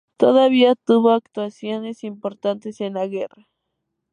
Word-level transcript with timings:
Todavía 0.17 0.73
tuvo 0.73 1.11
actuaciones 1.11 2.03
importantes 2.03 2.81
en 2.81 2.95
la 2.95 3.05
guerra. 3.05 3.47